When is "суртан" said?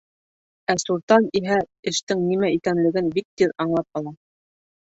0.83-1.27